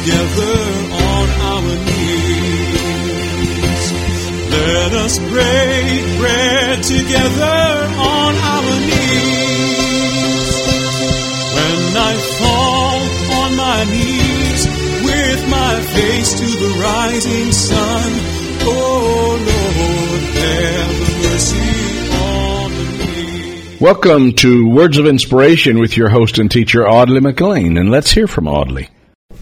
together 0.00 0.56
on 0.92 1.28
our 1.52 1.76
knees. 1.84 3.12
Let 4.50 4.92
us 5.04 5.18
together 6.88 7.60
on 8.00 8.34
our 8.34 8.80
knees. 8.80 10.50
When 11.54 11.96
I 11.96 12.14
fall 12.40 13.00
on 13.40 13.50
my 13.56 13.84
knees 13.84 14.62
with 15.04 15.48
my 15.50 15.80
face 15.94 16.32
to 16.32 16.46
the 16.46 16.70
rising 16.82 17.52
sun, 17.52 18.10
oh 18.62 19.36
Lord, 19.50 20.22
have 20.40 20.96
mercy. 21.24 21.70
Welcome 23.84 24.32
to 24.36 24.66
Words 24.66 24.96
of 24.96 25.06
Inspiration 25.06 25.78
with 25.78 25.96
your 25.96 26.08
host 26.08 26.38
and 26.38 26.50
teacher, 26.50 26.88
Audley 26.88 27.20
McLean. 27.20 27.76
And 27.76 27.90
let's 27.90 28.10
hear 28.10 28.26
from 28.26 28.48
Audley. 28.48 28.88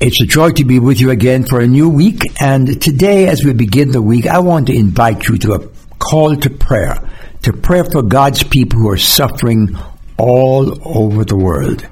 It's 0.00 0.20
a 0.20 0.26
joy 0.26 0.52
to 0.52 0.64
be 0.64 0.78
with 0.78 1.00
you 1.00 1.10
again 1.10 1.44
for 1.44 1.58
a 1.58 1.66
new 1.66 1.88
week. 1.88 2.22
And 2.40 2.80
today, 2.80 3.26
as 3.26 3.42
we 3.42 3.52
begin 3.52 3.90
the 3.90 4.00
week, 4.00 4.28
I 4.28 4.38
want 4.38 4.68
to 4.68 4.72
invite 4.72 5.26
you 5.26 5.36
to 5.38 5.54
a 5.54 5.68
call 5.98 6.36
to 6.36 6.50
prayer, 6.50 7.00
to 7.42 7.52
prayer 7.52 7.84
for 7.84 8.02
God's 8.02 8.44
people 8.44 8.78
who 8.78 8.90
are 8.90 8.96
suffering 8.96 9.76
all 10.16 10.78
over 10.88 11.24
the 11.24 11.34
world. 11.34 11.84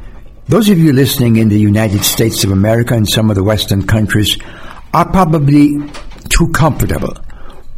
Those 0.46 0.69
of 0.69 0.79
you 0.79 0.92
listening 0.92 1.34
in 1.34 1.48
the 1.48 1.59
United 1.59 2.05
States 2.05 2.45
of 2.45 2.52
America 2.52 2.95
and 2.95 3.09
some 3.09 3.29
of 3.29 3.34
the 3.34 3.42
Western 3.42 3.84
countries 3.84 4.38
are 4.95 5.10
probably 5.10 5.77
too 6.29 6.46
comfortable. 6.52 7.16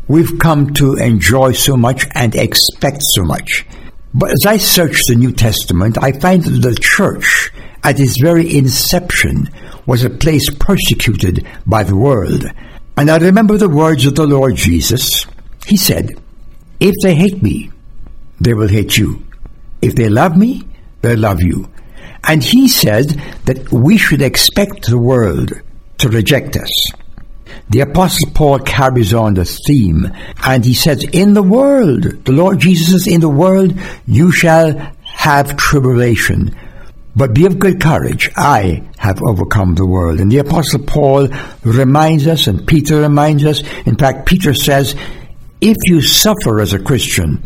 We've 0.09 0.39
come 0.39 0.75
to 0.75 0.97
enjoy 0.97 1.53
so 1.53 1.75
much 1.75 2.07
and 2.15 2.35
expect 2.35 2.99
so 3.15 3.25
much. 3.25 3.65
But 4.13 4.33
as 4.33 4.45
I 4.47 4.59
search 4.59 5.01
the 5.07 5.15
New 5.15 5.33
Testament, 5.33 5.97
I 5.97 6.13
find 6.13 6.45
that 6.45 6.61
the 6.61 6.75
church, 6.75 7.51
at 7.89 7.99
its 7.99 8.21
very 8.21 8.55
inception, 8.55 9.49
was 9.87 10.05
a 10.05 10.11
place 10.11 10.51
persecuted 10.51 11.47
by 11.67 11.83
the 11.83 11.97
world. 11.97 12.45
And 12.99 13.11
I 13.11 13.17
remember 13.17 13.57
the 13.57 13.71
words 13.71 14.05
of 14.05 14.15
the 14.15 14.27
Lord 14.27 14.57
Jesus. 14.57 15.25
He 15.67 15.79
said, 15.79 16.11
If 16.81 16.95
they 17.03 17.15
hate 17.15 17.43
me, 17.43 17.71
they 18.39 18.53
will 18.53 18.69
hate 18.69 18.99
you. 18.99 19.27
If 19.81 19.95
they 19.95 20.11
love 20.11 20.37
me, 20.37 20.69
they'll 21.01 21.19
love 21.19 21.41
you. 21.41 21.71
And 22.25 22.45
he 22.45 22.69
said 22.69 23.07
that 23.47 23.73
we 23.73 23.97
should 23.97 24.21
expect 24.21 24.91
the 24.91 24.99
world 24.99 25.55
to 25.97 26.11
reject 26.11 26.57
us. 26.57 26.93
The 27.71 27.81
Apostle 27.81 28.33
Paul 28.35 28.59
carries 28.59 29.15
on 29.15 29.33
the 29.33 29.47
theme, 29.47 30.13
and 30.45 30.63
he 30.63 30.75
says, 30.75 31.05
In 31.05 31.33
the 31.33 31.43
world, 31.43 32.03
the 32.27 32.33
Lord 32.33 32.59
Jesus 32.59 32.93
says, 32.93 33.07
In 33.07 33.23
the 33.23 33.31
world 33.31 33.73
you 34.07 34.31
shall 34.31 34.77
have 35.05 35.57
tribulation. 35.57 36.55
But 37.19 37.35
be 37.35 37.47
of 37.47 37.59
good 37.59 37.81
courage. 37.81 38.31
I 38.37 38.89
have 38.97 39.21
overcome 39.21 39.75
the 39.75 39.85
world. 39.85 40.21
And 40.21 40.31
the 40.31 40.39
Apostle 40.39 40.85
Paul 40.85 41.27
reminds 41.65 42.29
us, 42.29 42.47
and 42.47 42.65
Peter 42.65 43.01
reminds 43.01 43.45
us. 43.45 43.61
In 43.87 43.97
fact, 43.97 44.25
Peter 44.25 44.55
says, 44.55 44.95
if 45.61 45.77
you 45.87 46.01
suffer 46.01 46.61
as 46.61 46.73
a 46.73 46.79
Christian, 46.79 47.43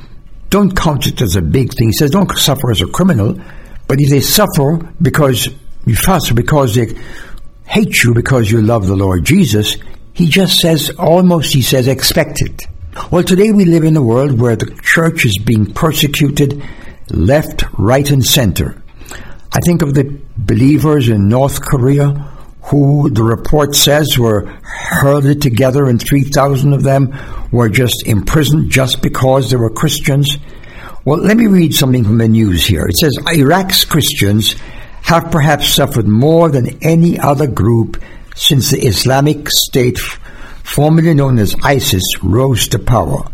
don't 0.50 0.76
count 0.76 1.06
it 1.06 1.22
as 1.22 1.36
a 1.36 1.40
big 1.40 1.72
thing. 1.72 1.88
He 1.88 1.92
says, 1.94 2.10
don't 2.10 2.30
suffer 2.36 2.70
as 2.70 2.82
a 2.82 2.86
criminal. 2.86 3.40
But 3.88 3.98
if 3.98 4.10
they 4.10 4.20
suffer 4.20 4.76
because 5.00 5.48
you 5.86 5.96
fuss, 5.96 6.30
because 6.30 6.74
they 6.74 6.88
hate 7.64 8.04
you 8.04 8.12
because 8.12 8.50
you 8.50 8.60
love 8.60 8.86
the 8.86 8.94
Lord 8.94 9.24
Jesus, 9.24 9.78
he 10.12 10.26
just 10.26 10.60
says, 10.60 10.90
almost 10.98 11.54
he 11.54 11.62
says, 11.62 11.88
expect 11.88 12.42
it. 12.42 12.62
Well, 13.10 13.22
today 13.22 13.52
we 13.52 13.64
live 13.64 13.84
in 13.84 13.96
a 13.96 14.02
world 14.02 14.38
where 14.38 14.54
the 14.54 14.78
church 14.82 15.24
is 15.24 15.38
being 15.38 15.72
persecuted 15.72 16.62
left, 17.08 17.64
right, 17.78 18.10
and 18.10 18.22
center. 18.22 18.81
I 19.54 19.60
think 19.60 19.82
of 19.82 19.94
the 19.94 20.18
believers 20.36 21.08
in 21.08 21.28
North 21.28 21.60
Korea 21.60 22.32
who 22.62 23.10
the 23.10 23.22
report 23.22 23.74
says 23.74 24.18
were 24.18 24.46
herded 24.62 25.42
together 25.42 25.86
and 25.86 26.00
3,000 26.00 26.72
of 26.72 26.82
them 26.82 27.14
were 27.50 27.68
just 27.68 28.06
imprisoned 28.06 28.70
just 28.70 29.02
because 29.02 29.50
they 29.50 29.56
were 29.56 29.68
Christians. 29.68 30.38
Well, 31.04 31.18
let 31.18 31.36
me 31.36 31.48
read 31.48 31.74
something 31.74 32.04
from 32.04 32.18
the 32.18 32.28
news 32.28 32.64
here. 32.66 32.86
It 32.86 32.96
says 32.96 33.18
Iraq's 33.34 33.84
Christians 33.84 34.54
have 35.02 35.30
perhaps 35.30 35.68
suffered 35.68 36.06
more 36.06 36.48
than 36.48 36.82
any 36.82 37.18
other 37.18 37.46
group 37.46 38.02
since 38.34 38.70
the 38.70 38.86
Islamic 38.86 39.50
State, 39.50 39.98
formerly 39.98 41.12
known 41.12 41.38
as 41.38 41.56
ISIS, 41.62 42.04
rose 42.22 42.68
to 42.68 42.78
power. 42.78 43.26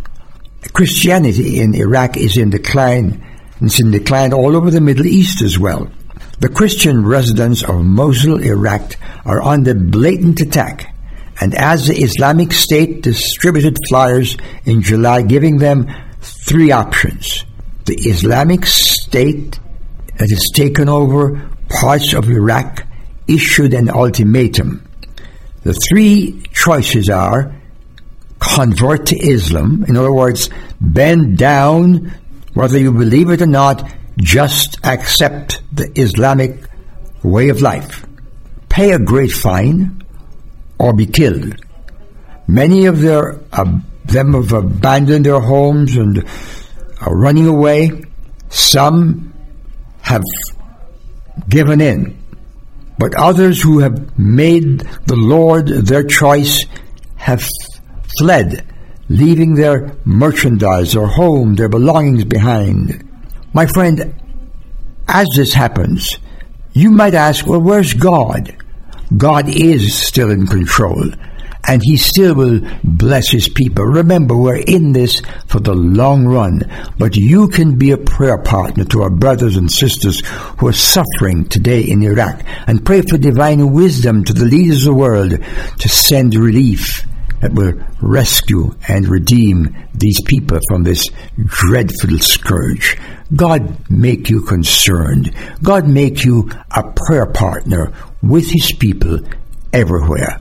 Christianity 0.73 1.61
in 1.61 1.75
Iraq 1.75 2.17
is 2.17 2.37
in 2.37 2.51
decline. 2.51 3.25
And 3.61 3.69
it's 3.69 3.81
in 3.81 3.91
decline 3.91 4.33
all 4.33 4.57
over 4.57 4.71
the 4.71 4.81
Middle 4.81 5.07
East 5.07 5.43
as 5.43 5.59
well. 5.59 5.91
The 6.41 6.49
Christian 6.49 7.05
residents 7.05 7.65
of 7.65 7.85
Mosul, 7.85 8.41
Iraq 8.41 8.95
are 9.25 9.43
under 9.43 9.75
blatant 9.75 10.41
attack, 10.41 10.95
and 11.41 11.53
as 11.53 11.89
the 11.89 11.97
Islamic 11.97 12.53
State 12.53 13.03
distributed 13.03 13.77
flyers 13.89 14.37
in 14.65 14.81
July 14.81 15.23
giving 15.23 15.59
them 15.59 15.89
three 16.21 16.71
options. 16.71 17.45
The 17.87 17.97
Islamic 17.97 18.67
State 18.67 19.59
that 20.19 20.31
has 20.31 20.51
taken 20.55 20.89
over 20.89 21.51
parts 21.69 22.13
of 22.13 22.31
Iraq 22.31 22.87
issued 23.27 23.75
an 23.75 23.91
ultimatum. 23.91 24.87
The 25.65 25.75
three 25.75 26.41
choices 26.53 27.11
are 27.11 27.53
convert 28.39 29.07
to 29.07 29.17
Islam, 29.17 29.85
in 29.89 29.97
other 29.97 30.13
words, 30.13 30.51
bend 30.81 31.37
down, 31.37 32.13
whether 32.55 32.79
you 32.79 32.93
believe 32.93 33.29
it 33.31 33.43
or 33.43 33.47
not, 33.47 33.93
just 34.19 34.79
accept 34.85 35.58
the 35.73 35.91
Islamic 36.01 36.61
way 37.23 37.49
of 37.49 37.63
life. 37.63 38.07
Pay 38.69 38.93
a 38.93 38.99
great 38.99 39.33
fine 39.33 40.03
or 40.79 40.93
be 40.93 41.07
killed. 41.07 41.55
Many 42.47 42.87
of 42.87 43.01
their, 43.01 43.41
uh, 43.53 43.79
them 44.05 44.33
have 44.35 44.53
abandoned 44.53 45.27
their 45.27 45.41
homes 45.41 45.97
and 45.97 46.25
are 47.01 47.17
running 47.17 47.47
away. 47.47 48.05
Some 48.49 49.35
have 50.03 50.25
given 51.49 51.81
in. 51.81 52.17
But 52.99 53.15
others 53.15 53.63
who 53.63 53.79
have 53.81 54.19
made 54.19 54.81
the 55.07 55.17
Lord 55.17 55.69
their 55.69 56.03
choice 56.03 56.65
have 57.17 57.47
fled, 58.19 58.67
leaving 59.09 59.55
their 59.55 59.95
merchandise, 60.05 60.95
their 60.95 61.07
home, 61.07 61.55
their 61.55 61.69
belongings 61.69 62.25
behind. 62.25 63.05
My 63.53 63.67
friend, 63.67 64.15
as 65.09 65.27
this 65.35 65.55
happens, 65.55 66.19
you 66.73 66.91
might 66.91 67.15
ask, 67.15 67.47
well, 67.47 67.61
where's 67.61 67.95
God? 67.95 68.55
God 69.17 69.49
is 69.49 69.97
still 69.97 70.31
in 70.31 70.47
control, 70.47 71.03
and 71.67 71.83
He 71.83 71.97
still 71.97 72.35
will 72.35 72.61
bless 72.85 73.31
His 73.31 73.49
people. 73.49 73.85
Remember, 73.85 74.37
we're 74.37 74.57
in 74.57 74.93
this 74.93 75.23
for 75.47 75.61
the 75.61 75.75
long 75.75 76.27
run, 76.27 76.63
but 76.99 77.17
you 77.17 77.49
can 77.49 77.79
be 77.79 77.91
a 77.91 77.97
prayer 77.97 78.39
partner 78.39 78.85
to 78.85 79.03
our 79.03 79.11
brothers 79.11 79.57
and 79.57 79.73
sisters 79.73 80.23
who 80.59 80.69
are 80.69 80.73
suffering 80.73 81.47
today 81.47 81.81
in 81.81 82.03
Iraq, 82.03 82.43
and 82.67 82.85
pray 82.85 83.01
for 83.01 83.17
divine 83.17 83.73
wisdom 83.73 84.25
to 84.25 84.35
the 84.35 84.45
leaders 84.45 84.87
of 84.87 84.93
the 84.93 85.01
world 85.01 85.31
to 85.79 85.89
send 85.89 86.35
relief 86.35 87.07
that 87.41 87.55
will 87.55 87.73
rescue 88.03 88.75
and 88.89 89.09
redeem 89.09 89.75
these 89.95 90.21
people 90.23 90.59
from 90.69 90.83
this 90.83 91.09
dreadful 91.47 92.19
scourge. 92.19 92.99
God 93.35 93.91
make 93.91 94.31
you 94.31 94.43
concerned. 94.43 95.35
God 95.63 95.89
make 95.89 96.25
you 96.25 96.51
a 96.75 96.83
prayer 96.93 97.27
partner 97.27 97.93
with 98.23 98.51
His 98.51 98.73
people 98.73 99.21
everywhere. 99.73 100.39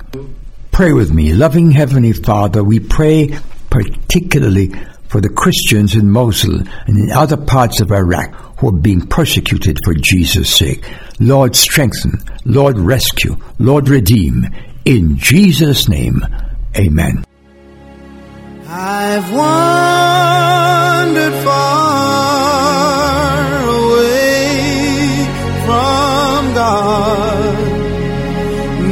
Pray 0.71 0.93
with 0.93 1.13
me. 1.13 1.33
Loving 1.33 1.71
Heavenly 1.71 2.13
Father, 2.13 2.63
we 2.63 2.79
pray 2.79 3.37
particularly 3.69 4.71
for 5.09 5.21
the 5.21 5.29
Christians 5.29 5.95
in 5.95 6.09
Mosul 6.09 6.59
and 6.59 6.97
in 6.97 7.11
other 7.11 7.37
parts 7.37 7.79
of 7.79 7.91
Iraq 7.91 8.33
who 8.59 8.69
are 8.69 8.79
being 8.79 9.05
persecuted 9.05 9.77
for 9.83 9.93
Jesus' 9.93 10.53
sake. 10.53 10.83
Lord, 11.19 11.55
strengthen. 11.55 12.19
Lord, 12.45 12.77
rescue. 12.77 13.35
Lord, 13.59 13.89
redeem. 13.89 14.47
In 14.85 15.17
Jesus' 15.17 15.87
name, 15.89 16.21
Amen. 16.77 17.23
I've 18.67 19.31
wandered 19.33 20.36